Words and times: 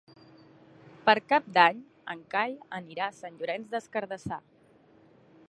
Per 1.09 1.15
Cap 1.33 1.51
d'Any 1.57 1.83
en 2.15 2.25
Cai 2.33 2.57
anirà 2.81 3.07
a 3.11 3.17
Sant 3.19 3.39
Llorenç 3.43 3.71
des 3.77 3.91
Cardassar. 3.97 4.43